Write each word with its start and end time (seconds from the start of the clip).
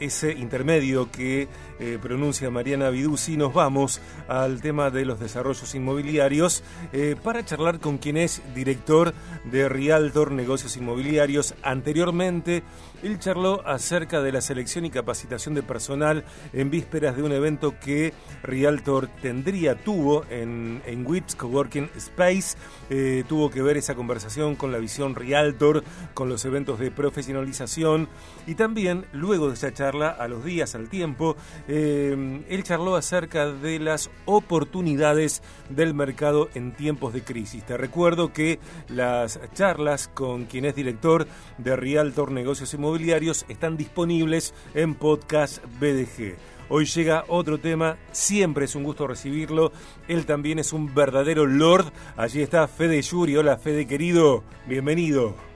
ese 0.00 0.32
intermedio 0.32 1.10
que 1.10 1.48
eh, 1.78 1.98
pronuncia 2.00 2.50
Mariana 2.50 2.90
Viduzzi, 2.90 3.36
nos 3.36 3.52
vamos 3.52 4.00
al 4.28 4.60
tema 4.60 4.90
de 4.90 5.04
los 5.04 5.20
desarrollos 5.20 5.74
inmobiliarios 5.74 6.62
eh, 6.92 7.16
para 7.22 7.44
charlar 7.44 7.80
con 7.80 7.98
quien 7.98 8.16
es 8.16 8.42
director 8.54 9.14
de 9.44 9.68
Realtor 9.68 10.32
Negocios 10.32 10.76
Inmobiliarios. 10.76 11.54
Anteriormente, 11.62 12.62
él 13.02 13.18
charló 13.18 13.66
acerca 13.66 14.22
de 14.22 14.32
la 14.32 14.40
selección 14.40 14.84
y 14.84 14.90
capacitación 14.90 15.54
de 15.54 15.62
personal 15.62 16.24
en 16.52 16.70
vísperas 16.70 17.16
de 17.16 17.22
un 17.22 17.32
evento 17.32 17.74
que 17.78 18.14
Realtor 18.42 19.08
tendría, 19.20 19.74
tuvo 19.74 20.24
en, 20.30 20.82
en 20.86 21.06
WIPS 21.06 21.36
Coworking 21.36 21.90
Space. 21.96 22.56
Eh, 22.90 23.24
tuvo 23.28 23.50
que 23.50 23.62
ver 23.62 23.76
esa 23.76 23.94
conversación 23.94 24.56
con 24.56 24.72
la 24.72 24.78
visión 24.78 25.14
Realtor, 25.14 25.84
con 26.14 26.28
los 26.28 26.44
eventos 26.44 26.78
de 26.78 26.90
profesionalización 26.90 28.08
y 28.46 28.54
también, 28.54 29.06
luego 29.12 29.48
de 29.48 29.54
esa 29.54 29.72
charla, 29.72 29.83
a 29.84 30.28
los 30.28 30.44
días, 30.44 30.74
al 30.74 30.88
tiempo, 30.88 31.36
eh, 31.68 32.42
él 32.48 32.62
charló 32.62 32.96
acerca 32.96 33.50
de 33.50 33.78
las 33.78 34.10
oportunidades 34.24 35.42
del 35.68 35.94
mercado 35.94 36.48
en 36.54 36.72
tiempos 36.72 37.12
de 37.12 37.22
crisis. 37.22 37.64
Te 37.64 37.76
recuerdo 37.76 38.32
que 38.32 38.58
las 38.88 39.38
charlas 39.54 40.08
con 40.08 40.44
quien 40.44 40.64
es 40.64 40.74
director 40.74 41.26
de 41.58 41.76
Realtor 41.76 42.30
Negocios 42.30 42.72
Inmobiliarios 42.74 43.44
están 43.48 43.76
disponibles 43.76 44.54
en 44.74 44.94
podcast 44.94 45.62
BDG. 45.78 46.36
Hoy 46.70 46.86
llega 46.86 47.24
otro 47.28 47.58
tema, 47.58 47.98
siempre 48.10 48.64
es 48.64 48.74
un 48.74 48.84
gusto 48.84 49.06
recibirlo. 49.06 49.72
Él 50.08 50.24
también 50.24 50.58
es 50.58 50.72
un 50.72 50.94
verdadero 50.94 51.46
lord. 51.46 51.92
Allí 52.16 52.40
está 52.40 52.66
Fede 52.68 53.02
Yuri. 53.02 53.36
Hola 53.36 53.58
Fede 53.58 53.86
querido, 53.86 54.42
bienvenido. 54.66 55.53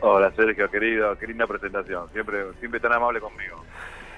Hola 0.00 0.32
Sergio, 0.36 0.70
querido, 0.70 1.16
qué 1.18 1.26
linda 1.26 1.46
presentación, 1.46 2.10
siempre, 2.12 2.44
siempre 2.60 2.80
tan 2.80 2.92
amable 2.92 3.20
conmigo. 3.20 3.64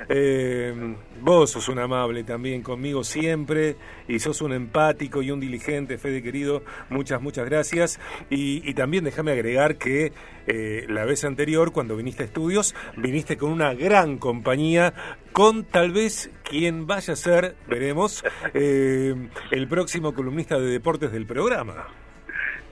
Eh, 0.09 0.97
vos 1.21 1.51
sos 1.51 1.69
un 1.69 1.79
amable 1.79 2.23
también 2.23 2.63
conmigo 2.63 3.03
siempre 3.03 3.77
y 4.07 4.20
sos 4.20 4.41
un 4.43 4.53
empático 4.53 5.23
y 5.23 5.31
un 5.31 5.41
diligente, 5.41 5.98
Fede 5.98 6.23
querido. 6.23 6.62
Muchas, 6.89 7.20
muchas 7.20 7.47
gracias. 7.47 8.01
Y, 8.31 8.75
también 8.75 9.05
déjame 9.05 9.33
agregar 9.33 9.77
que 9.77 10.12
eh, 10.47 10.87
la 10.89 11.05
vez 11.05 11.25
anterior, 11.25 11.73
cuando 11.73 11.97
viniste 11.97 12.23
a 12.23 12.27
estudios, 12.27 12.75
viniste 12.97 13.37
con 13.37 13.51
una 13.51 13.75
gran 13.75 14.19
compañía, 14.19 14.95
con 15.33 15.65
tal 15.65 15.92
vez 15.92 16.31
quien 16.45 16.87
vaya 16.87 17.15
a 17.15 17.17
ser, 17.17 17.57
veremos, 17.67 18.25
eh, 18.55 19.15
el 19.51 19.69
próximo 19.69 20.15
columnista 20.15 20.59
de 20.59 20.67
deportes 20.67 21.11
del 21.13 21.27
programa. 21.27 21.89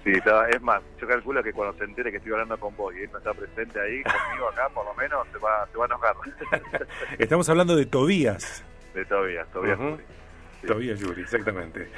Sí, 0.06 0.12
es 0.12 0.62
más, 0.62 0.80
yo 1.00 1.08
calculo 1.08 1.42
que 1.42 1.52
cuando 1.52 1.76
se 1.78 1.82
entere 1.82 2.12
que 2.12 2.18
estoy 2.18 2.30
hablando 2.30 2.56
con 2.60 2.76
vos 2.76 2.94
y 2.94 3.02
él 3.02 3.10
no 3.10 3.18
está 3.18 3.34
presente 3.34 3.80
ahí, 3.80 4.04
conmigo 4.04 4.48
acá, 4.52 4.68
por 4.72 4.84
lo 4.84 4.94
menos, 4.94 5.26
se 5.32 5.38
va, 5.38 5.66
se 5.72 5.76
va 5.76 5.84
a 5.84 5.86
enojar. 5.86 6.14
Estamos 7.18 7.48
hablando 7.48 7.74
de 7.74 7.86
Tobías. 7.86 8.64
De 8.94 9.04
Tobías, 9.04 9.50
Tobías 9.50 9.76
Yuri. 9.76 10.04
Tobías 10.64 11.00
Yuri, 11.00 11.22
exactamente. 11.22 11.88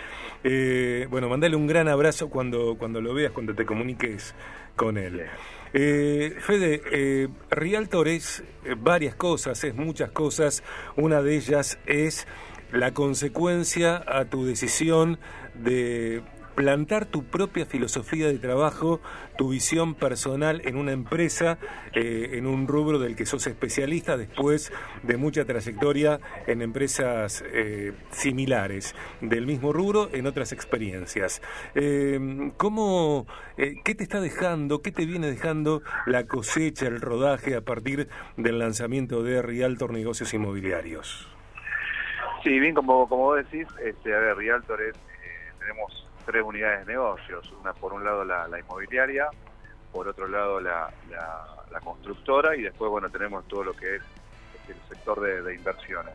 Eh, 0.42 1.06
bueno, 1.10 1.28
mandale 1.28 1.54
un 1.54 1.66
gran 1.66 1.86
abrazo 1.86 2.30
cuando, 2.30 2.76
cuando 2.78 3.02
lo 3.02 3.12
veas, 3.12 3.32
cuando 3.32 3.54
te 3.54 3.66
comuniques 3.66 4.34
con 4.74 4.96
él. 4.96 5.26
Eh, 5.74 6.34
Fede, 6.40 6.80
eh, 6.90 7.28
Rialtor 7.50 8.08
es 8.08 8.42
eh, 8.64 8.74
varias 8.74 9.16
cosas, 9.16 9.62
es 9.64 9.74
muchas 9.74 10.12
cosas. 10.12 10.62
Una 10.96 11.20
de 11.20 11.36
ellas 11.36 11.78
es 11.84 12.26
la 12.72 12.94
consecuencia 12.94 14.02
a 14.06 14.24
tu 14.24 14.46
decisión 14.46 15.18
de 15.52 16.22
plantar 16.58 17.06
tu 17.06 17.22
propia 17.22 17.66
filosofía 17.66 18.26
de 18.26 18.36
trabajo, 18.40 19.00
tu 19.36 19.50
visión 19.50 19.94
personal 19.94 20.60
en 20.64 20.76
una 20.76 20.90
empresa, 20.90 21.56
eh, 21.94 22.30
en 22.32 22.48
un 22.48 22.66
rubro 22.66 22.98
del 22.98 23.14
que 23.14 23.26
sos 23.26 23.46
especialista 23.46 24.16
después 24.16 24.72
de 25.04 25.16
mucha 25.16 25.44
trayectoria 25.44 26.18
en 26.48 26.60
empresas 26.60 27.44
eh, 27.52 27.92
similares, 28.10 28.96
del 29.20 29.46
mismo 29.46 29.72
rubro 29.72 30.08
en 30.12 30.26
otras 30.26 30.50
experiencias. 30.50 31.42
Eh, 31.76 32.50
¿cómo, 32.56 33.28
¿Qué 33.56 33.94
te 33.94 34.02
está 34.02 34.20
dejando, 34.20 34.82
qué 34.82 34.90
te 34.90 35.06
viene 35.06 35.30
dejando 35.30 35.82
la 36.06 36.26
cosecha, 36.26 36.88
el 36.88 37.00
rodaje 37.00 37.54
a 37.54 37.60
partir 37.60 38.08
del 38.36 38.58
lanzamiento 38.58 39.22
de 39.22 39.42
Rialtor 39.42 39.92
Negocios 39.92 40.34
Inmobiliarios? 40.34 41.28
Sí, 42.42 42.58
bien, 42.58 42.74
como, 42.74 43.08
como 43.08 43.26
vos 43.26 43.36
decís, 43.36 43.68
este, 43.84 44.12
a 44.12 44.18
ver, 44.18 44.36
Rialtor 44.36 44.82
es, 44.82 44.96
tenemos 45.60 46.07
tres 46.28 46.42
unidades 46.42 46.86
de 46.86 46.92
negocios. 46.92 47.50
Una 47.58 47.72
por 47.72 47.94
un 47.94 48.04
lado 48.04 48.22
la, 48.22 48.46
inmobiliaria, 48.60 49.30
por 49.90 50.06
otro 50.08 50.28
lado 50.28 50.60
la, 50.60 50.92
constructora 51.82 52.54
y 52.54 52.62
después 52.62 52.90
bueno 52.90 53.08
tenemos 53.08 53.46
todo 53.48 53.64
lo 53.64 53.72
que 53.72 53.96
es 53.96 54.02
el 54.68 54.76
sector 54.90 55.20
de, 55.20 55.54
inversiones. 55.54 56.14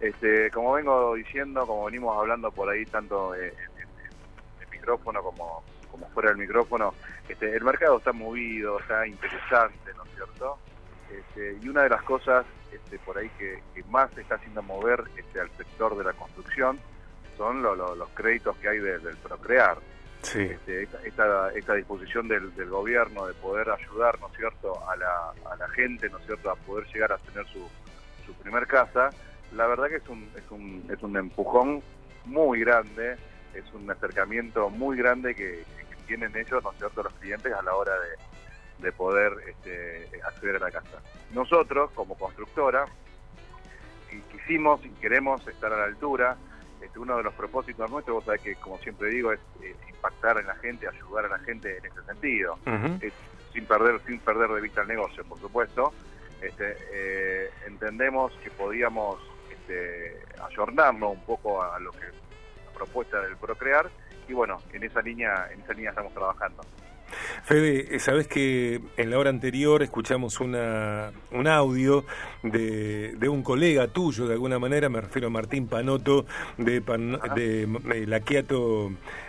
Este, 0.00 0.50
como 0.50 0.72
vengo 0.72 1.14
diciendo, 1.14 1.66
como 1.66 1.84
venimos 1.84 2.16
hablando 2.16 2.50
por 2.50 2.70
ahí 2.70 2.86
tanto 2.86 3.34
en, 3.34 3.52
el 4.60 4.68
micrófono 4.70 5.22
como, 5.22 5.62
como 5.90 6.08
fuera 6.08 6.30
del 6.30 6.38
micrófono, 6.38 6.94
este, 7.28 7.54
el 7.54 7.62
mercado 7.62 7.98
está 7.98 8.12
movido, 8.12 8.80
está 8.80 9.06
interesante, 9.06 9.92
¿no 9.94 10.04
es 10.04 10.10
cierto? 10.14 10.58
Este, 11.10 11.58
y 11.60 11.68
una 11.68 11.82
de 11.82 11.90
las 11.90 12.02
cosas 12.04 12.46
este, 12.72 12.98
por 13.00 13.18
ahí 13.18 13.28
que, 13.38 13.62
más 13.90 14.16
está 14.16 14.36
haciendo 14.36 14.62
mover 14.62 15.04
este, 15.18 15.40
al 15.40 15.50
sector 15.58 15.94
de 15.98 16.04
la 16.04 16.12
construcción 16.14 16.80
son 17.40 17.62
los 17.62 18.08
créditos 18.10 18.54
que 18.58 18.68
hay 18.68 18.78
del 18.80 19.16
Procrear. 19.16 19.78
Este, 20.22 20.82
esta, 21.06 21.50
esta, 21.54 21.74
disposición 21.74 22.28
del, 22.28 22.52
gobierno 22.68 23.26
de 23.26 23.32
poder 23.32 23.70
ayudar, 23.70 24.20
¿no 24.20 24.28
es 24.28 24.36
cierto?, 24.36 24.78
a 24.86 24.94
la, 24.94 25.68
gente, 25.74 26.10
¿no 26.10 26.18
es 26.18 26.26
cierto?, 26.26 26.50
a 26.50 26.56
poder 26.56 26.86
llegar 26.92 27.12
a 27.12 27.16
tener 27.16 27.46
su, 27.46 27.66
su 28.26 28.34
primer 28.34 28.66
casa, 28.66 29.08
la 29.56 29.66
verdad 29.66 29.88
que 29.88 29.96
es 29.96 30.08
un, 30.10 30.28
es 30.36 30.50
un, 30.50 30.84
es 30.92 31.02
un 31.02 31.16
empujón 31.16 31.82
muy 32.26 32.60
grande, 32.60 33.16
es 33.54 33.64
un 33.72 33.90
acercamiento 33.90 34.68
muy 34.68 34.98
grande 34.98 35.34
que, 35.34 35.64
tienen 36.06 36.36
ellos, 36.36 36.62
¿no 36.62 36.72
es 36.72 36.76
cierto?, 36.76 37.04
los 37.04 37.14
clientes 37.14 37.52
a 37.54 37.62
la 37.62 37.74
hora 37.74 37.92
de, 37.94 38.84
de 38.84 38.92
poder 38.92 39.32
este, 39.48 40.10
acceder 40.26 40.56
a 40.56 40.58
la 40.58 40.70
casa. 40.72 41.00
Nosotros, 41.32 41.92
como 41.94 42.18
constructora, 42.18 42.84
quisimos 44.32 44.84
y 44.84 44.90
queremos 45.00 45.46
estar 45.46 45.72
a 45.72 45.76
la 45.76 45.84
altura, 45.84 46.36
este, 46.80 46.98
uno 46.98 47.16
de 47.16 47.22
los 47.22 47.34
propósitos 47.34 47.90
nuestros, 47.90 48.16
vos 48.16 48.24
sabés 48.24 48.40
que 48.42 48.56
como 48.56 48.78
siempre 48.78 49.10
digo, 49.10 49.32
es 49.32 49.40
eh, 49.62 49.74
impactar 49.88 50.38
en 50.38 50.46
la 50.46 50.54
gente, 50.56 50.88
ayudar 50.88 51.26
a 51.26 51.28
la 51.28 51.38
gente 51.40 51.78
en 51.78 51.84
ese 51.84 52.02
sentido, 52.04 52.58
sin 53.52 53.66
perder 53.66 54.00
sin 54.06 54.18
perder 54.20 54.50
de 54.50 54.60
vista 54.60 54.82
el 54.82 54.88
negocio, 54.88 55.24
por 55.24 55.38
supuesto. 55.40 55.92
Este, 56.40 56.76
eh, 56.92 57.50
entendemos 57.66 58.32
que 58.42 58.50
podíamos 58.50 59.18
este, 59.50 60.22
ayornarnos 60.42 61.12
un 61.12 61.24
poco 61.24 61.62
a 61.62 61.78
lo 61.78 61.90
que 61.92 62.06
la 62.06 62.72
propuesta 62.74 63.20
del 63.20 63.36
Procrear 63.36 63.90
y 64.26 64.32
bueno, 64.32 64.58
en 64.72 64.84
esa 64.84 65.02
línea 65.02 65.48
en 65.52 65.60
esa 65.60 65.74
línea 65.74 65.90
estamos 65.90 66.14
trabajando. 66.14 66.62
Fede, 67.44 67.98
sabes 67.98 68.26
que 68.28 68.80
en 68.96 69.10
la 69.10 69.18
hora 69.18 69.30
anterior 69.30 69.82
escuchamos 69.82 70.40
una, 70.40 71.12
un 71.32 71.46
audio 71.46 72.04
de, 72.42 73.14
de, 73.16 73.28
un 73.28 73.42
colega 73.42 73.88
tuyo, 73.88 74.26
de 74.26 74.34
alguna 74.34 74.58
manera, 74.58 74.88
me 74.88 75.00
refiero 75.00 75.28
a 75.28 75.30
Martín 75.30 75.68
Panoto, 75.68 76.26
de, 76.56 76.80
de, 76.80 78.06
la 78.06 78.20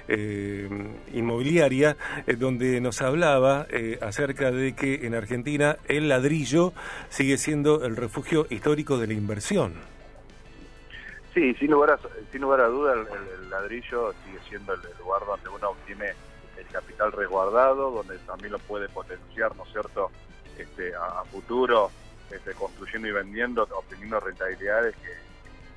eh, 0.08 0.69
Inmobiliaria, 1.14 1.97
eh, 2.28 2.36
donde 2.36 2.81
nos 2.81 3.02
hablaba 3.02 3.66
eh, 3.69 3.98
acerca 4.02 4.52
de 4.52 4.75
que 4.75 5.06
en 5.06 5.16
Argentina 5.16 5.78
el 5.88 6.09
ladrillo 6.09 6.74
sigue 7.09 7.38
siendo 7.38 7.86
el 7.86 7.96
refugio 7.96 8.46
histórico 8.50 8.98
de 8.98 9.08
la 9.08 9.13
inversión. 9.13 9.74
Sí, 11.34 11.53
sin 11.56 11.72
lugar 11.72 11.92
a, 11.92 12.00
sin 12.31 12.42
lugar 12.42 12.62
a 12.62 12.68
duda, 12.68 12.94
el, 12.94 13.50
ladrillo 13.50 14.13
sigue 14.25 14.40
siendo 14.50 14.74
el 14.74 14.81
lugar 15.00 15.22
donde 15.25 15.50
uno 15.50 15.69
obtiene 15.69 16.08
el 16.08 16.31
capital 16.71 17.11
resguardado, 17.11 17.91
donde 17.91 18.17
también 18.19 18.53
lo 18.53 18.59
puede 18.59 18.89
potenciar, 18.89 19.55
¿no 19.55 19.63
es 19.63 19.71
cierto?, 19.71 20.11
este, 20.57 20.93
a, 20.95 21.23
futuro, 21.25 21.89
este, 22.29 22.53
construyendo 22.53 23.07
y 23.07 23.11
vendiendo, 23.11 23.63
obteniendo 23.63 24.19
rentabilidades 24.19 24.95
que 24.97 25.13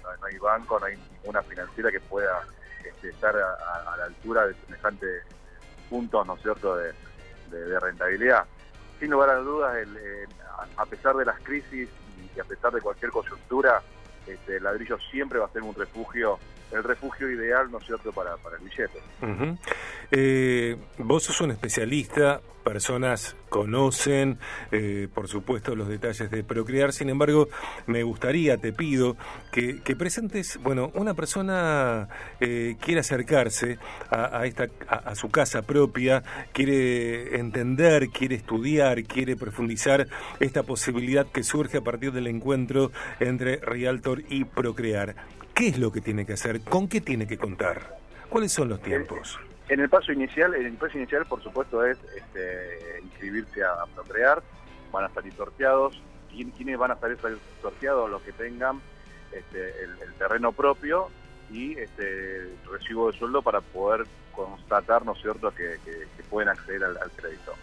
no, 0.02 0.26
hay 0.26 0.38
banco, 0.38 0.78
no 0.78 0.86
hay 0.86 0.96
ninguna 1.12 1.42
financiera 1.42 1.90
que 1.90 2.00
pueda 2.00 2.42
este, 2.84 3.10
estar 3.10 3.34
a, 3.36 3.96
la 3.96 4.04
altura 4.04 4.46
de 4.46 4.54
semejantes 4.66 5.24
puntos, 5.88 6.26
¿no 6.26 6.34
es 6.34 6.42
cierto?, 6.42 6.76
de, 6.76 6.92
rentabilidad. 7.78 8.46
Sin 8.98 9.10
lugar 9.10 9.30
a 9.30 9.36
dudas, 9.36 9.76
a 10.76 10.86
pesar 10.86 11.14
de 11.14 11.24
las 11.24 11.38
crisis 11.40 11.88
y 12.34 12.40
a 12.40 12.44
pesar 12.44 12.72
de 12.72 12.80
cualquier 12.80 13.12
coyuntura, 13.12 13.80
este, 14.26 14.56
el 14.56 14.64
ladrillo 14.64 14.98
siempre 15.10 15.38
va 15.38 15.46
a 15.46 15.50
ser 15.50 15.62
un 15.62 15.74
refugio, 15.74 16.38
el 16.74 16.84
refugio 16.84 17.30
ideal, 17.30 17.70
¿no 17.70 17.78
es 17.78 17.86
cierto?, 17.86 18.12
para, 18.12 18.36
para 18.36 18.56
el 18.56 18.64
billete. 18.64 19.00
Eh, 20.10 20.76
vos 20.98 21.22
sos 21.22 21.40
un 21.40 21.52
especialista, 21.52 22.40
personas 22.64 23.36
conocen, 23.48 24.38
eh, 24.72 25.06
por 25.14 25.28
supuesto, 25.28 25.76
los 25.76 25.86
detalles 25.86 26.30
de 26.30 26.42
Procrear. 26.42 26.92
Sin 26.92 27.10
embargo, 27.10 27.48
me 27.86 28.02
gustaría, 28.02 28.56
te 28.56 28.72
pido, 28.72 29.16
que, 29.52 29.80
presentes, 29.96 30.58
bueno, 30.62 30.90
una 30.94 31.14
persona 31.14 32.08
eh, 32.40 32.76
quiere 32.80 33.00
acercarse 33.00 33.78
a, 34.10 34.44
esta, 34.46 34.66
a, 34.88 35.14
su 35.14 35.30
casa 35.30 35.62
propia, 35.62 36.22
quiere 36.52 37.38
entender, 37.38 38.08
quiere 38.08 38.34
estudiar, 38.34 39.04
quiere 39.04 39.36
profundizar 39.36 40.08
esta 40.40 40.64
posibilidad 40.64 41.26
que 41.26 41.44
surge 41.44 41.78
a 41.78 41.82
partir 41.82 42.12
del 42.12 42.26
encuentro 42.26 42.90
entre 43.20 43.56
Realtor 43.56 44.22
y 44.28 44.44
Procrear. 44.44 45.14
¿Qué 45.54 45.68
es 45.68 45.78
lo 45.78 45.92
que 45.92 46.00
tiene 46.00 46.26
que 46.26 46.32
hacer? 46.32 46.62
¿Con 46.62 46.88
qué 46.88 47.00
tiene 47.00 47.28
que 47.28 47.38
contar? 47.38 47.96
¿Cuáles 48.28 48.52
son 48.52 48.68
los 48.68 48.82
tiempos? 48.82 49.38
En 49.68 49.78
el 49.78 49.88
paso 49.88 50.10
inicial, 50.10 50.52
el 50.52 50.72
paso 50.72 50.98
inicial, 50.98 51.24
por 51.26 51.40
supuesto, 51.44 51.84
es 51.84 51.96
este, 52.16 53.00
inscribirse 53.04 53.62
a, 53.62 53.86
Procrear. 53.94 54.42
Van 54.90 55.04
a 55.04 55.14
salir 55.14 55.32
sorteados. 55.34 56.02
¿Quiénes 56.28 56.76
van 56.76 56.90
a 56.90 56.96
salir 56.96 57.18
sorteados? 57.62 58.10
Los 58.10 58.20
que 58.22 58.32
tengan 58.32 58.80
este, 59.30 59.84
el, 59.84 60.14
terreno 60.18 60.50
propio 60.50 61.08
y 61.52 61.78
este, 61.78 62.52
recibo 62.68 63.12
de 63.12 63.16
sueldo 63.16 63.40
para 63.40 63.60
poder 63.60 64.06
constatar, 64.32 65.04
¿no 65.04 65.12
es 65.12 65.22
cierto?, 65.22 65.54
que, 65.54 65.78
pueden 66.28 66.48
acceder 66.48 66.82
al, 66.82 67.10
crédito. 67.14 67.54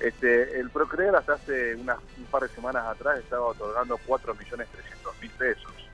Este, 0.00 0.60
el 0.60 0.68
Procrear 0.68 1.16
hasta 1.16 1.32
hace 1.32 1.76
unas, 1.76 1.96
un 2.18 2.24
par 2.26 2.42
de 2.42 2.48
semanas 2.48 2.84
atrás 2.84 3.18
estaba 3.18 3.46
otorgando 3.46 3.98
4.300.000 4.06 5.30
pesos. 5.30 5.85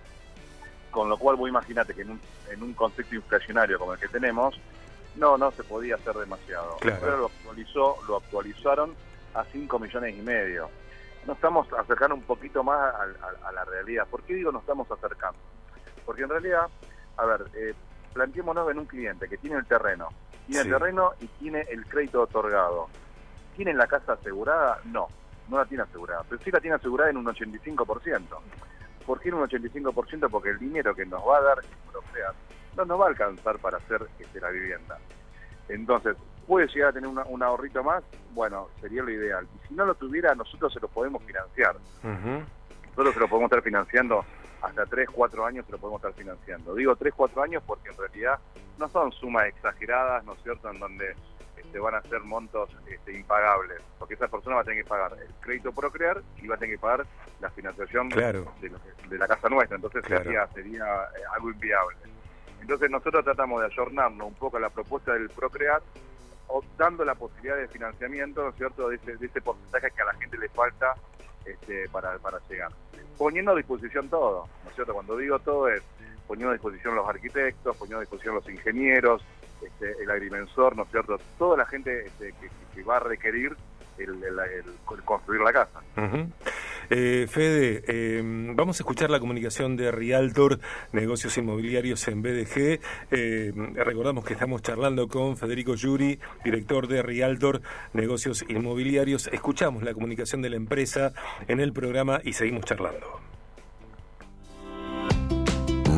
Con 0.93 1.09
lo 1.09 1.17
cual, 1.17 1.37
vos 1.37 1.49
imagínate 1.49 1.95
que 1.95 2.03
en 2.03 2.11
un, 2.11 2.21
en 2.51 2.63
un 2.63 2.75
contexto 2.75 3.15
inflacionario 3.15 3.79
como 3.79 3.95
el 3.95 3.99
que 3.99 4.09
tenemos, 4.09 4.61
no, 5.17 5.39
no 5.39 5.51
se 5.53 5.65
podía 5.65 5.97
hacer 5.97 6.15
demasiado. 6.15 6.77
Pero 6.81 7.17
lo 7.17 7.27
actualizó, 7.27 7.97
lo 8.07 8.19
actualizaron 8.19 8.95
a 9.35 9.43
5 9.45 9.79
millones 9.79 10.17
y 10.17 10.23
medio. 10.23 10.69
Nos 11.27 11.37
estamos 11.37 11.67
acercando 11.73 12.15
un 12.15 12.23
poquito 12.23 12.63
más 12.63 12.95
a, 12.95 13.53
la 13.53 13.65
realidad. 13.65 14.07
¿Por 14.07 14.23
qué 14.23 14.35
digo 14.35 14.53
nos 14.53 14.63
estamos 14.63 14.91
acercando? 14.91 15.39
Porque 16.05 16.23
en 16.23 16.29
realidad, 16.29 16.67
a 17.17 17.25
ver, 17.25 17.47
eh, 17.55 17.75
planteémonos 18.13 18.71
en 18.71 18.79
un 18.79 18.87
cliente 18.87 19.29
que 19.29 19.39
tiene 19.39 19.57
el 19.57 19.65
terreno, 19.65 20.09
tiene 20.47 20.63
el 20.63 20.71
terreno 20.71 21.13
y 21.21 21.27
tiene 21.27 21.63
el 21.71 21.87
crédito 21.87 22.23
otorgado. 22.23 22.89
¿Tiene 23.57 23.73
la 23.73 23.87
casa 23.87 24.15
asegurada? 24.15 24.79
No, 24.85 25.09
no 25.49 25.59
la 25.59 25.65
tiene 25.65 25.85
asegurada, 25.85 26.23
pero 26.29 26.43
sí 26.43 26.51
la 26.51 26.61
tiene 26.61 26.77
asegurada 26.77 27.11
en 27.11 27.17
un 27.17 27.27
85%. 27.27 28.21
¿Por 29.07 29.21
qué 29.21 29.29
en 29.29 29.35
un 29.35 29.49
85%? 29.49 30.31
Porque 30.31 30.51
el 30.51 30.59
dinero 30.59 30.95
que 30.95 31.07
nos 31.07 31.27
va 31.27 31.39
a 31.39 31.43
dar 31.43 31.59
el 31.59 31.67
no 32.77 32.85
nos 32.85 33.01
va 33.01 33.05
a 33.05 33.09
alcanzar 33.09 33.59
para 33.59 33.79
hacer 33.79 34.07
este, 34.19 34.41
la 34.41 34.51
vivienda. 34.51 34.99
Entonces, 35.69 36.17
¿puede 36.47 36.67
llegar 36.69 36.91
a 36.91 36.93
tener 36.93 37.09
un 37.09 37.43
ahorrito 37.43 37.83
más? 37.85 38.03
Bueno, 38.33 38.69
sería 38.81 39.03
lo 39.03 39.11
ideal. 39.11 39.47
Y 39.55 39.69
si 39.69 39.75
no 39.75 39.85
lo 39.85 39.95
tuviera, 39.95 40.35
nosotros 40.35 40.73
se 40.73 40.81
lo 40.81 40.89
podemos 40.89 41.23
financiar. 41.23 41.77
Nosotros 42.03 43.15
se 43.15 43.21
lo 43.21 43.29
podemos 43.29 43.51
estar 43.51 43.63
financiando 43.63 44.25
hasta 44.63 44.87
3, 44.87 45.09
4 45.13 45.45
años 45.45 45.67
se 45.67 45.73
lo 45.73 45.79
podemos 45.79 46.01
estar 46.01 46.15
financiando. 46.15 46.75
Digo 46.75 46.95
3, 46.95 47.13
4 47.15 47.43
años 47.43 47.63
porque 47.67 47.89
en 47.89 47.97
realidad 47.97 48.39
no 48.79 48.89
son 48.89 49.11
sumas 49.13 49.47
exageradas, 49.47 50.25
¿no 50.25 50.35
es 50.35 50.43
cierto?, 50.43 50.71
en 50.71 50.79
donde 50.79 51.17
este, 51.73 51.81
van 51.81 51.95
a 51.95 52.03
ser 52.03 52.21
montos 52.21 52.69
este, 52.87 53.17
impagables, 53.17 53.81
porque 53.99 54.13
esa 54.13 54.29
persona 54.29 54.57
va 54.57 54.61
a 54.61 54.65
tener 54.65 54.85
que 54.85 54.89
pagar 54.91 55.17
el 55.19 55.33
crédito 55.41 55.73
por 55.73 55.91
crear 55.91 56.21
y 56.43 56.47
va 56.47 56.57
a 56.57 56.59
tener 56.59 56.77
que 56.77 56.81
pagar 56.81 57.07
la 57.41 57.49
financiación 57.49 58.11
de, 58.11 59.19
la 59.19 59.27
casa 59.27 59.49
nuestra, 59.49 59.77
entonces 59.77 60.05
sería, 60.07 60.47
sería 60.49 60.85
eh, 60.85 61.23
algo 61.35 61.51
inviable. 61.51 61.97
Entonces 62.61 62.91
nosotros 62.91 63.25
tratamos 63.25 63.63
de 63.63 63.69
ayornarnos 63.69 64.29
un 64.29 64.35
poco 64.35 64.59
a 64.59 64.61
la 64.61 64.69
propuesta 64.69 65.15
del 65.15 65.31
Procreat, 65.31 65.83
dando 66.77 67.07
la 67.07 67.15
posibilidad 67.15 67.57
de 67.57 67.67
financiamiento, 67.69 68.43
¿no 68.43 68.51
es 68.51 68.57
cierto?, 68.57 68.91
de 68.91 68.97
ese, 68.97 69.41
porcentaje 69.41 69.91
que 69.93 70.03
a 70.03 70.05
la 70.05 70.15
gente 70.15 70.37
le 70.37 70.51
falta 70.51 70.95
este, 71.47 71.89
para, 71.89 72.19
para 72.19 72.39
llegar. 72.51 72.71
Poniendo 73.17 73.53
a 73.53 73.57
disposición 73.57 74.11
todo, 74.11 74.47
¿no 74.63 74.69
es 74.69 74.75
cierto? 74.75 74.93
Cuando 74.93 75.17
digo 75.17 75.39
todo 75.39 75.69
es 75.69 75.83
poniendo 76.27 76.51
a 76.51 76.53
disposición 76.53 76.95
los 76.95 77.09
arquitectos, 77.09 77.77
poniendo 77.79 77.99
a 77.99 78.01
disposición 78.01 78.35
los 78.35 78.49
ingenieros, 78.49 79.25
este, 79.65 80.03
el 80.03 80.11
agrimensor, 80.11 80.77
¿no 80.77 80.85
es 80.85 80.91
cierto? 80.91 81.19
Toda 81.39 81.57
la 81.57 81.67
gente 81.67 82.07
este, 82.07 82.35
que, 82.75 82.83
va 82.83 82.97
a 82.97 83.01
requerir 83.01 83.55
el, 83.99 84.17
construir 85.05 85.41
la 85.41 85.53
casa. 85.53 85.81
Eh, 86.91 87.27
Fede, 87.29 87.85
em, 88.19 88.57
vamos 88.57 88.79
a 88.79 88.83
escuchar 88.83 89.09
la 89.09 89.21
comunicación 89.21 89.77
de 89.77 89.91
Rialtor 89.91 90.59
Negocios 90.93 91.37
Inmobiliarios 91.39 92.07
en 92.09 92.23
BDG. 92.23 92.81
Em, 93.11 93.75
recordamos 93.75 94.25
que 94.25 94.35
estamos 94.35 94.63
charlando 94.63 95.09
con 95.09 95.37
Federico 95.37 95.75
Yuri, 95.75 96.19
director 96.45 96.89
de 96.89 97.03
Rialtor 97.03 97.63
Negocios 97.93 98.45
Inmobiliarios. 98.49 99.29
Escuchamos 99.29 99.83
la 99.85 99.95
comunicación 99.95 100.43
de 100.43 100.51
la 100.51 100.57
empresa 100.57 101.13
en 101.49 101.61
el 101.61 101.73
programa 101.73 102.21
y 102.25 102.33
seguimos 102.33 102.65
charlando. 102.65 103.32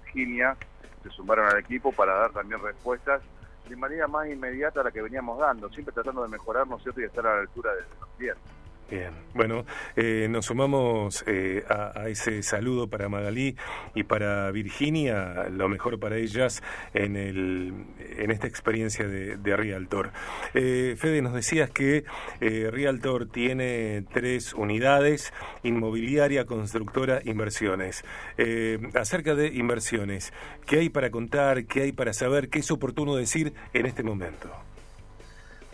Virginia, 0.05 0.57
se 1.03 1.11
sumaron 1.11 1.49
al 1.49 1.59
equipo 1.59 1.93
para 1.93 2.15
dar 2.15 2.33
también 2.33 2.63
respuestas 2.63 3.23
de 3.69 3.77
manera 3.77 4.09
más 4.09 4.29
inmediata 4.29 4.81
a 4.81 4.85
la 4.85 4.91
que 4.91 5.03
veníamos 5.03 5.39
dando, 5.39 5.69
siempre 5.71 5.95
tratando 5.95 6.23
de 6.23 6.29
mejorar, 6.29 6.67
¿no 6.67 6.79
cierto?, 6.79 7.01
y 7.01 7.05
estar 7.05 7.27
a 7.27 7.37
la 7.37 7.41
altura 7.43 7.73
de 7.75 7.83
los 8.01 8.09
clientes. 8.17 8.62
Bien, 8.93 9.13
bueno, 9.33 9.65
eh, 9.97 10.27
nos 10.29 10.45
sumamos 10.45 11.25
eh, 11.27 11.65
a, 11.67 12.11
ese 12.11 12.43
saludo 12.43 12.89
para 12.89 13.09
Magalí 13.09 13.57
y 13.95 14.03
para 14.03 14.51
Virginia, 14.51 15.49
lo 15.51 15.71
mejor 15.71 15.99
para 15.99 16.19
ellas 16.19 16.63
en, 16.93 17.17
el, 17.17 17.73
en 18.19 18.31
esta 18.31 18.49
experiencia 18.49 19.09
de, 19.09 19.57
Realtor. 19.57 20.13
Eh, 20.53 20.95
Fede, 20.99 21.23
nos 21.23 21.33
decías 21.33 21.71
que 21.71 22.05
Realtor 22.39 23.31
tiene 23.31 24.05
tres 24.13 24.53
unidades, 24.53 25.33
inmobiliaria, 25.63 26.45
constructora, 26.45 27.23
inversiones. 27.25 28.05
acerca 28.93 29.35
de 29.35 29.47
inversiones, 29.55 30.35
¿qué 30.67 30.81
hay 30.81 30.91
para 30.91 31.11
contar, 31.11 31.65
qué 31.65 31.85
hay 31.85 31.93
para 31.93 32.13
saber, 32.13 32.51
qué 32.51 32.59
es 32.59 32.71
oportuno 32.71 33.17
decir 33.17 33.55
en 33.73 33.87
este 33.87 34.03
momento? 34.03 34.51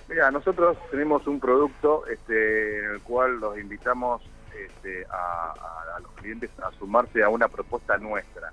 Mira, 0.09 0.31
nosotros 0.31 0.79
tenemos 0.91 1.27
un 1.27 1.39
producto 1.39 2.07
este, 2.07 2.79
en 2.79 2.93
el 2.93 3.03
cual 3.03 3.41
los 3.41 3.59
invitamos 3.59 4.23
este, 4.57 5.05
a, 5.11 5.53
los 6.01 6.11
clientes 6.13 6.51
a 6.61 6.71
sumarse 6.79 7.23
a 7.23 7.29
una 7.29 7.49
propuesta 7.49 7.99
nuestra. 7.99 8.51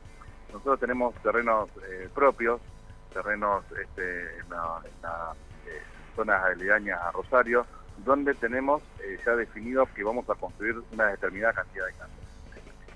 Nosotros 0.52 0.82
tenemos 0.82 1.16
terrenos 1.22 1.70
eh, 1.90 2.10
propios, 2.14 2.60
terrenos 3.14 3.64
este, 3.82 4.40
en, 4.40 4.50
las 4.50 5.38
eh, 5.68 5.82
zonas 6.16 6.44
aledañas 6.44 7.00
a 7.02 7.12
Rosario, 7.12 7.66
donde 8.04 8.34
tenemos 8.34 8.84
eh, 9.00 9.18
ya 9.26 9.38
definido 9.38 9.88
que 9.96 10.04
vamos 10.04 10.30
a 10.30 10.36
construir 10.36 10.76
una 10.92 11.08
determinada 11.08 11.54
cantidad 11.54 11.86
de 11.86 11.94
casas. 11.94 12.10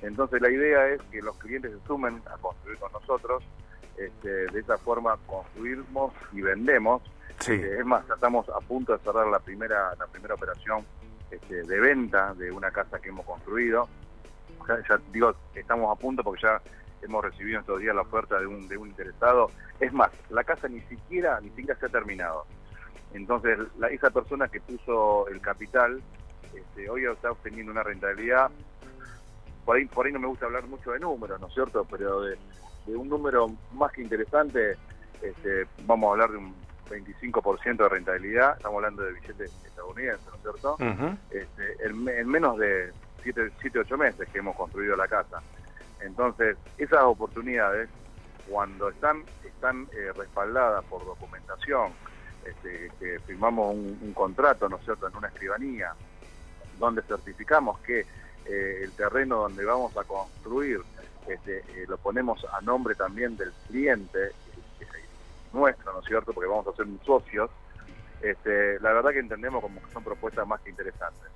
Entonces 0.02 0.42
la 0.42 0.50
idea 0.50 0.88
es 0.90 1.02
que 1.12 1.22
los 1.22 1.38
clientes 1.38 1.72
se 1.72 1.88
sumen 1.88 2.22
a 2.26 2.38
construir 2.38 2.78
con 2.80 2.92
nosotros, 2.92 3.42
de 4.24 4.58
esa 4.58 4.78
forma 4.78 5.18
construimos 5.28 6.14
y 6.32 6.42
vendemos. 6.42 7.02
Eh, 7.48 7.78
es 7.80 7.86
más, 7.86 8.04
estamos 8.10 8.48
a 8.50 8.60
punto 8.60 8.94
de 8.98 9.00
cerrar 9.00 9.28
la 9.28 9.40
primera, 9.40 9.96
la 9.96 10.08
primera 10.08 10.36
operación 10.36 10.84
este, 11.32 11.64
de 11.64 11.80
venta 11.80 12.34
de 12.34 12.52
una 12.52 12.72
casa 12.72 13.00
que 13.00 13.10
hemos 13.10 13.26
construido. 13.26 13.88
Ya, 14.68 15.00
digo, 15.12 15.34
estamos 15.56 15.96
a 15.96 16.00
punto 16.00 16.24
porque 16.24 16.44
ya 16.44 16.62
hemos 17.02 17.24
recibido 17.24 17.60
estos 17.60 17.80
días 17.80 17.96
la 17.96 18.02
oferta 18.02 18.40
de 18.40 18.46
un, 18.46 18.68
de 18.68 18.78
un 18.78 18.90
interesado. 18.90 19.52
Es 19.80 19.94
más, 19.94 20.12
la 20.30 20.44
casa 20.44 20.68
ni 20.68 20.82
siquiera, 20.82 21.40
ni 21.40 21.50
siquiera 21.50 21.80
se 21.80 21.86
ha 21.86 21.90
terminado. 21.90 22.46
Entonces, 23.14 23.58
la, 23.78 23.88
esa 23.88 24.10
persona 24.10 24.48
que 24.48 24.60
puso 24.60 25.28
el 25.30 25.42
capital, 25.42 26.02
este, 26.54 26.90
hoy 26.90 27.06
está 27.06 27.32
obteniendo 27.32 27.72
una 27.72 27.84
rentabilidad, 27.84 28.52
por 29.66 29.78
ahí, 29.78 29.86
por 29.86 30.06
ahí 30.06 30.12
no 30.12 30.20
me 30.20 30.28
gusta 30.28 30.46
hablar 30.46 30.68
mucho 30.68 30.92
de 30.92 31.00
números, 31.00 31.40
¿no 31.40 31.48
es 31.48 31.54
cierto? 31.54 31.86
Pero 31.90 32.22
de, 32.22 32.38
un 32.88 33.08
número 33.08 33.48
más 33.74 33.92
que 33.92 34.02
interesante, 34.02 34.76
este, 35.22 35.68
vamos 35.86 36.08
a 36.08 36.12
hablar 36.12 36.32
de 36.32 36.38
un 36.38 36.56
25% 36.90 37.78
de 37.78 37.90
rentabilidad, 37.90 38.58
estamos 38.58 38.78
hablando 38.78 39.04
de 39.04 39.14
billetes 39.14 39.52
estadounidenses, 39.66 40.26
¿no 40.28 40.36
es 40.36 40.42
cierto? 40.42 40.78
este, 41.32 41.86
en, 41.86 42.28
menos 42.28 42.58
de 42.58 42.92
7, 43.24 43.52
8 43.80 43.98
meses 43.98 44.28
que 44.30 44.40
hemos 44.40 44.56
construido 44.56 44.96
la 44.96 45.08
casa. 45.08 45.42
Entonces, 46.02 46.58
esas 46.78 47.04
oportunidades, 47.04 47.90
cuando 48.50 48.90
están, 48.90 49.24
están 49.46 49.88
eh, 49.92 50.12
respaldadas 50.16 50.84
por 50.86 51.06
documentación, 51.06 51.92
este, 52.46 52.92
que 53.00 53.20
firmamos 53.20 53.76
un, 53.76 54.14
contrato, 54.14 54.70
¿no 54.70 54.78
es 54.78 54.86
cierto?, 54.86 55.08
en 55.08 55.16
una 55.16 55.28
escribanía, 55.28 55.94
donde 56.80 57.02
certificamos 57.04 57.80
que 57.80 58.06
eh, 58.46 58.80
el 58.84 58.92
terreno 58.94 59.42
donde 59.42 59.66
vamos 59.66 59.96
a 59.98 60.04
construir 60.06 60.82
este, 61.28 61.60
eh, 61.60 61.86
lo 61.88 61.98
ponemos 61.98 62.44
a 62.52 62.62
nombre 62.62 62.96
también 62.96 63.38
del 63.38 63.52
cliente 63.68 64.32
nuestro, 65.54 65.94
¿no 65.94 66.00
es 66.00 66.06
cierto?, 66.06 66.34
porque 66.34 66.50
vamos 66.50 66.68
a 66.68 66.76
ser 66.76 66.86
socios, 67.06 67.50
este, 68.22 68.80
la 68.80 68.94
verdad 68.94 69.12
que 69.12 69.20
entendemos 69.20 69.62
como 69.62 69.82
que 69.82 69.92
son 69.92 70.04
propuestas 70.04 70.48
más 70.48 70.60
que 70.62 70.70
interesantes. 70.70 71.30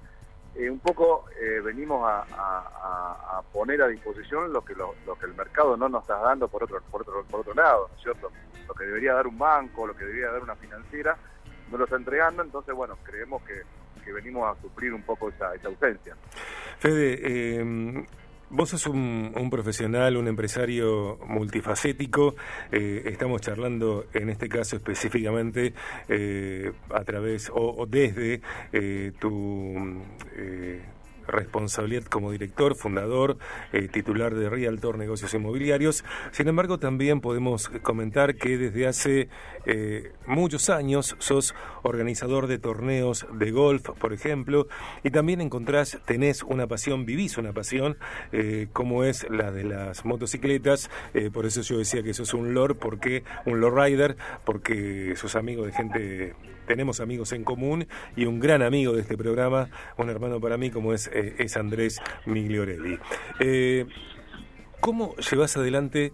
Eh, 0.55 0.69
un 0.69 0.79
poco 0.79 1.25
venimos 1.63 2.07
a, 2.07 3.41
poner 3.51 3.81
a 3.81 3.87
disposición 3.87 4.53
lo 4.53 4.63
que 4.63 4.75
lo, 4.75 4.93
que 5.19 5.25
el 5.25 5.33
mercado 5.33 5.75
no 5.77 5.89
nos 5.89 6.03
está 6.03 6.17
dando 6.17 6.47
por 6.47 6.63
otro 6.63 6.81
por 6.91 7.01
otro 7.01 7.23
por 7.23 7.39
otro 7.41 7.53
lado, 7.53 7.87
¿no 7.89 7.95
es 7.95 8.03
cierto? 8.03 8.31
Lo 8.67 8.73
que 8.73 8.85
debería 8.85 9.13
dar 9.13 9.27
un 9.27 9.37
banco, 9.37 9.87
lo 9.87 9.95
que 9.95 10.05
debería 10.05 10.31
dar 10.31 10.41
una 10.41 10.55
financiera, 10.55 11.17
no 11.71 11.77
lo 11.77 11.85
está 11.85 11.95
entregando, 11.95 12.43
entonces 12.43 12.73
bueno, 12.75 12.97
creemos 13.03 13.41
que, 13.43 13.63
venimos 14.11 14.55
a 14.55 14.61
suplir 14.61 14.93
un 14.93 15.01
poco 15.01 15.29
esa, 15.29 15.55
esa 15.55 15.69
ausencia. 15.69 16.15
Fede, 16.79 17.19
eh, 17.23 18.05
Vos 18.55 18.69
sos 18.69 18.85
un, 18.85 19.49
profesional, 19.49 20.15
un 20.15 20.27
empresario 20.27 21.17
multifacético. 21.25 22.35
Eh, 22.71 23.01
estamos 23.07 23.41
charlando 23.41 24.05
en 24.13 24.29
este 24.29 24.47
caso 24.47 24.75
específicamente 24.75 25.73
eh, 26.07 26.71
a 26.91 27.03
través 27.03 27.51
o, 27.51 27.87
desde 27.87 28.41
eh, 28.71 29.11
tu 29.19 30.03
responsabilidad 31.27 32.03
como 32.05 32.31
director, 32.31 32.75
fundador, 32.75 33.37
eh, 33.71 33.87
titular 33.87 34.35
de 34.35 34.49
Realtor 34.49 34.97
Negocios 34.97 35.33
Inmobiliarios. 35.33 36.03
Sin 36.31 36.47
embargo, 36.47 36.79
también 36.79 37.21
podemos 37.21 37.69
comentar 37.81 38.35
que 38.35 38.57
desde 38.57 38.87
hace 38.87 39.29
eh, 39.65 40.11
muchos 40.25 40.69
años 40.69 41.15
sos 41.19 41.55
organizador 41.83 42.47
de 42.47 42.59
torneos 42.59 43.25
de 43.33 43.51
golf, 43.51 43.89
por 43.99 44.13
ejemplo, 44.13 44.67
y 45.03 45.11
también 45.11 45.41
encontrás, 45.41 45.99
tenés 46.05 46.43
una 46.43 46.67
pasión, 46.67 47.05
vivís 47.05 47.37
una 47.37 47.53
pasión, 47.53 47.97
eh, 48.31 48.67
como 48.73 49.03
es 49.03 49.29
la 49.29 49.51
de 49.51 49.63
las 49.63 50.05
motocicletas. 50.05 50.89
por 51.31 51.45
eso 51.45 51.61
yo 51.61 51.77
decía 51.77 52.03
que 52.03 52.13
sos 52.13 52.33
un 52.33 52.53
lord, 52.53 52.77
porque 52.77 53.23
un 53.45 53.59
lord 53.59 53.83
rider, 53.83 54.17
porque 54.45 55.13
sos 55.15 55.35
amigo 55.35 55.65
de 55.65 55.71
gente 55.71 56.35
tenemos 56.65 56.99
amigos 56.99 57.31
en 57.33 57.43
común 57.43 57.87
y 58.15 58.25
un 58.25 58.39
gran 58.39 58.61
amigo 58.61 58.93
de 58.93 59.01
este 59.01 59.17
programa, 59.17 59.69
un 59.97 60.09
hermano 60.09 60.39
para 60.39 60.57
mí 60.57 60.69
como 60.69 60.93
es, 60.93 61.07
eh, 61.13 61.35
es 61.39 61.57
Andrés 61.57 62.01
Migliorelli. 62.25 62.99
Eh, 63.39 63.85
¿Cómo 64.79 65.15
llevas 65.15 65.55
adelante 65.55 66.11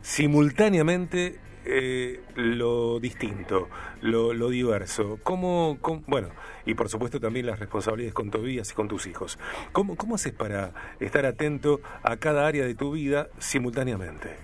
simultáneamente 0.00 1.38
eh, 1.66 2.22
lo 2.34 2.98
distinto, 3.00 3.68
lo, 4.00 4.48
diverso? 4.48 5.18
¿Cómo, 5.22 5.78
bueno, 6.06 6.28
y 6.64 6.74
por 6.74 6.88
supuesto 6.88 7.20
también 7.20 7.46
las 7.46 7.58
responsabilidades 7.58 8.14
con 8.14 8.30
tu 8.30 8.40
vida 8.40 8.62
y 8.64 8.74
con 8.74 8.88
tus 8.88 9.06
hijos. 9.06 9.38
¿Cómo, 9.72 9.96
¿Cómo 9.96 10.14
haces 10.14 10.32
para 10.32 10.72
estar 11.00 11.26
atento 11.26 11.80
a 12.02 12.16
cada 12.16 12.46
área 12.46 12.64
de 12.64 12.74
tu 12.74 12.92
vida 12.92 13.28
simultáneamente? 13.38 14.36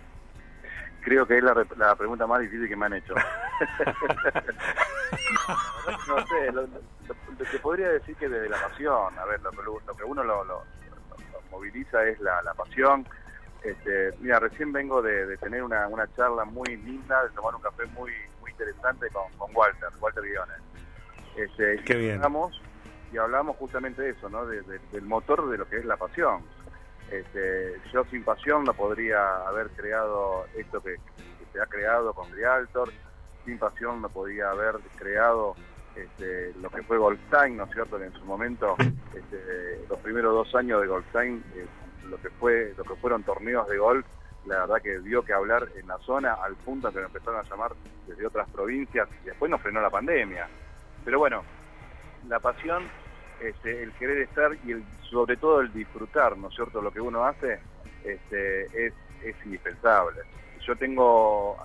Creo 1.03 1.27
que 1.27 1.39
es 1.39 1.43
la, 1.43 1.55
la 1.79 1.97
pregunta 1.97 2.27
más 2.27 2.41
difícil 2.41 2.69
que 2.69 2.77
me 2.77 2.87
han 2.87 2.93
hecho. 2.93 3.15
lo, 6.53 6.67
te 6.67 7.59
podría 7.59 7.89
decir 7.89 8.17
que 8.17 8.29
desde 8.29 8.49
la 8.49 8.61
pasión, 8.61 9.19
a 9.19 9.25
ver, 9.25 9.41
lo, 9.41 9.51
que 9.97 10.05
uno 10.05 10.23
lo, 10.25 10.63
moviliza 11.51 12.05
es 12.05 12.21
la, 12.21 12.55
pasión. 12.57 13.07
Este, 13.63 14.11
mira, 14.21 14.41
recién 14.41 14.73
vengo 14.73 15.03
de, 15.03 15.37
tener 15.39 15.63
una, 15.63 15.89
charla 16.17 16.45
muy 16.45 16.77
linda, 16.77 17.23
de 17.25 17.31
tomar 17.31 17.55
un 17.55 17.63
café 17.63 17.87
muy 17.87 18.13
muy 18.41 18.51
interesante 18.51 19.09
con, 19.11 19.55
Walter, 19.55 19.89
Walter 20.01 20.25
Guiones. 20.25 20.57
Este, 21.37 21.83
Qué 21.85 21.95
bien. 21.95 22.21
Y 23.13 23.19
hablamos, 23.19 23.57
justamente 23.57 24.01
de 24.03 24.11
eso, 24.11 24.31
¿no? 24.31 24.47
del 24.47 25.03
motor 25.03 25.51
de 25.51 25.59
lo 25.59 25.69
que 25.69 25.77
es 25.77 25.85
la 25.85 25.97
pasión. 25.97 26.43
Este, 27.11 27.79
yo 27.93 28.05
sin 28.07 28.25
pasión 28.25 28.65
no 28.65 28.73
podría 28.73 29.47
haber 29.47 29.69
creado 29.71 30.47
esto 30.57 30.81
que, 30.83 30.97
se 31.53 31.61
ha 31.61 31.67
creado 31.67 32.15
con 32.15 32.33
Realtor, 32.33 32.91
sin 33.45 33.59
pasión 33.59 34.01
no 34.01 34.09
podía 34.09 34.51
haber 34.51 34.77
creado 34.97 35.55
este, 35.97 36.53
lo 36.61 36.71
que 36.71 36.83
fue 36.83 36.99
Goldstein, 36.99 37.57
¿no 37.57 37.65
es 37.65 37.73
cierto? 37.73 38.03
En 38.03 38.13
su 38.13 38.25
momento, 38.25 38.77
este, 38.79 39.85
los 39.89 39.99
primeros 40.01 40.35
dos 40.35 40.55
años 40.55 40.81
de 40.81 40.87
Goldstein, 40.87 41.45
eh, 41.55 41.67
lo 42.09 42.21
que 42.21 42.31
fue, 42.31 42.75
lo 42.77 42.85
que 42.85 42.95
fueron 42.97 43.23
torneos 43.23 43.69
de 43.69 43.79
golf, 43.79 44.07
la 44.47 44.61
verdad 44.61 44.83
que 44.83 44.99
dio 45.01 45.23
que 45.23 45.33
hablar 45.33 45.69
en 45.77 45.87
la 45.87 45.99
zona 45.99 46.35
al 46.35 46.57
punto 46.57 46.91
que 46.91 47.01
nos 47.01 47.07
empezaron 47.07 47.41
a 47.41 47.49
llamar 47.49 47.73
desde 48.07 48.27
otras 48.27 48.49
provincias 48.51 49.09
y 49.23 49.27
después 49.27 49.51
nos 49.51 49.61
frenó 49.61 49.81
la 49.81 49.91
pandemia. 49.91 50.49
Pero 51.05 51.19
bueno, 51.19 51.45
la 52.29 52.41
pasión 52.41 52.85
este, 53.41 53.83
el 53.83 53.93
querer 53.93 54.19
estar 54.19 54.57
y 54.65 54.73
el, 54.73 54.85
sobre 55.11 55.37
todo 55.37 55.61
el 55.61 55.73
disfrutar, 55.73 56.37
¿no 56.37 56.49
es 56.49 56.55
cierto? 56.55 56.81
Lo 56.81 56.93
que 56.93 57.01
uno 57.01 57.25
hace 57.25 57.61
este, 58.05 58.87
es, 58.87 58.95
indispensable. 59.45 60.21
Yo 60.67 60.77
tengo, 60.77 61.57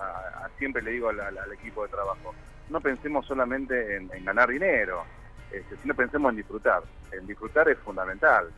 siempre 0.58 0.82
le 0.82 0.92
digo 0.92 1.08
al, 1.08 1.52
equipo 1.52 1.84
de 1.84 1.88
trabajo, 1.88 2.34
no 2.68 2.80
pensemos 2.80 3.26
solamente 3.26 3.96
en, 3.96 4.24
ganar 4.24 4.48
dinero, 4.48 5.04
este, 5.50 5.76
sino 5.78 5.94
pensemos 5.94 6.30
en 6.30 6.36
disfrutar. 6.36 6.82
En 7.12 7.26
disfrutar 7.26 7.68
es 7.68 7.78
fundamental. 7.78 8.50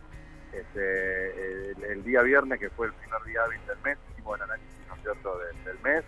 Este, 0.53 1.73
el, 1.93 2.03
día 2.03 2.23
viernes, 2.23 2.59
que 2.59 2.71
fue 2.71 2.89
el 2.89 2.93
primer 2.95 3.23
día 3.23 3.43
del 3.43 3.79
mes, 3.85 3.99
hicimos 4.13 4.37
el 4.37 4.43
análisis, 4.43 4.87
¿no 4.89 4.97
cierto?, 4.97 5.39
del, 5.39 5.79
mes 5.81 6.05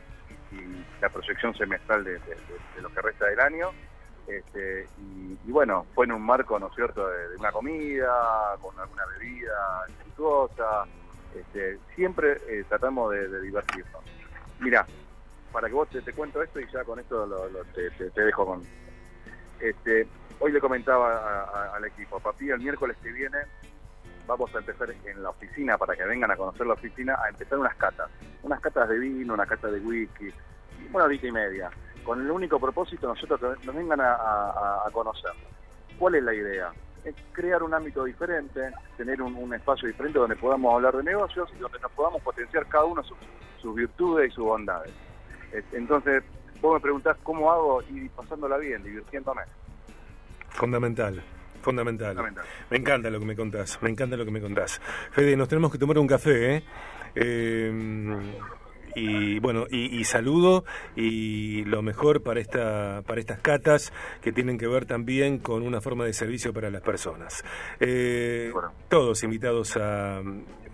y 0.51 0.85
la 1.01 1.09
proyección 1.09 1.55
semestral 1.55 2.05
de 2.05 2.21
lo 2.81 2.89
que 2.91 3.01
resta 3.01 3.27
del 3.27 3.41
año 3.41 3.71
este, 4.27 4.87
y, 4.99 5.51
bueno, 5.51 5.87
fue 5.95 6.07
en 6.07 6.13
un 6.13 6.23
marco, 6.23 6.59
¿no 6.59 6.73
cierto?, 6.75 7.09
de, 7.09 7.37
una 7.37 7.51
comida, 7.51 8.57
con 8.61 8.79
alguna 8.79 9.05
bebida 9.19 9.85
espirituosa. 9.89 10.85
Este, 11.35 11.79
siempre 11.95 12.39
eh, 12.49 12.65
tratamos 12.69 13.13
de, 13.13 13.41
divertirnos. 13.41 14.03
Mira, 14.63 14.87
para 15.53 15.69
que 15.69 15.75
vos 15.75 15.89
te, 15.89 16.13
cuento 16.13 16.43
esto 16.43 16.61
y 16.61 16.67
ya 16.71 16.85
con 16.85 16.99
esto 16.99 17.29
te, 17.75 18.23
dejo 18.23 18.47
con... 18.47 18.63
Este, 19.61 20.09
hoy 20.41 20.53
le 20.53 20.61
comentaba 20.61 21.75
al 21.75 21.85
equipo, 21.85 22.19
papi, 22.19 22.51
el 22.51 22.61
miércoles 22.61 22.97
que 23.03 23.13
viene 23.13 23.39
vamos 24.27 24.55
a 24.55 24.59
empezar 24.59 24.89
en 25.05 25.23
la 25.23 25.31
oficina, 25.31 25.77
para 25.77 25.97
que 25.97 26.05
vengan 26.05 26.31
a 26.31 26.37
conocer 26.37 26.67
la 26.67 26.75
oficina, 26.75 27.19
a 27.23 27.29
empezar 27.29 27.59
unas 27.59 27.75
catas. 27.75 28.09
Unas 28.43 28.61
catas 28.61 28.89
de 28.89 28.99
vino, 28.99 29.35
una 29.35 29.47
cata 29.47 29.69
de 29.69 29.81
whisky, 29.81 30.33
una 30.93 31.05
horita 31.05 31.27
y 31.27 31.33
media 31.33 31.71
con 32.03 32.21
el 32.21 32.31
único 32.31 32.59
propósito 32.59 33.09
nosotros 33.09 33.41
nos 33.65 33.75
vengan 33.75 34.01
a, 34.01 34.85
conocer. 34.93 35.31
¿Cuál 35.99 36.17
es 36.17 36.23
la 36.23 36.35
idea? 36.35 36.73
Es 37.05 37.15
crear 37.33 37.63
un 37.63 37.75
ámbito 37.75 38.05
diferente, 38.05 38.73
tener 38.97 39.23
un, 39.23 39.55
espacio 39.55 39.89
diferente 39.89 40.19
donde 40.19 40.37
podamos 40.37 40.75
hablar 40.75 40.97
de 40.97 41.03
negocios 41.03 41.51
y 41.55 41.59
donde 41.59 41.79
nos 41.79 41.91
podamos 41.93 42.23
potenciar 42.23 42.67
cada 42.67 42.85
uno 42.85 43.03
sus, 43.63 43.75
virtudes 43.75 44.31
y 44.31 44.35
sus 44.35 44.45
bondades. 44.45 44.93
Entonces, 45.73 46.23
vos 46.61 46.75
me 46.75 46.81
preguntás 46.81 47.17
cómo 47.23 47.51
hago 47.51 47.83
y 47.91 48.09
pasándola 48.09 48.59
bien, 48.59 48.83
divirtiéndome. 48.83 49.43
Fundamental. 50.51 51.23
Fundamental. 51.63 52.17
Me 52.71 52.77
encanta 52.77 53.09
lo 53.09 53.21
que 53.21 53.25
me 53.25 53.37
contás, 53.37 53.81
me 53.83 53.91
encanta 53.91 54.17
lo 54.17 54.25
que 54.25 54.33
me 54.33 54.41
contás. 54.41 54.81
Fede, 55.13 55.37
nos 55.37 55.49
tenemos 55.49 55.71
que 55.71 55.79
tomar 55.79 55.99
un 55.99 56.09
café, 56.09 56.57
¿eh? 56.57 56.65
eh 57.15 58.19
y 58.95 59.39
bueno 59.39 59.67
y, 59.71 60.05
saludo 60.05 60.65
y 60.97 61.65
lo 61.65 61.83
mejor 61.83 62.23
para 62.23 62.41
esta 62.41 63.03
para 63.07 63.21
estas 63.21 63.41
catas 63.41 63.93
que 64.21 64.33
tienen 64.33 64.59
que 64.59 64.67
ver 64.67 64.87
también 64.87 65.39
con 65.39 65.63
una 65.63 65.81
forma 65.81 66.05
de 66.05 66.13
servicio 66.13 66.53
para 66.53 66.71
las 66.71 66.83
personas 66.83 67.45
eh, 67.81 68.53
todos 68.89 69.23
invitados 69.23 69.77
a, 69.77 70.21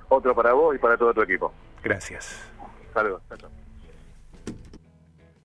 Otro 0.10 0.34
para 0.36 0.54
vos 0.54 0.76
y 0.76 0.80
para 0.80 0.98
todo 0.98 1.14
tu 1.14 1.22
equipo. 1.22 1.54
Gracias. 1.84 2.52
Saludos. 2.94 3.22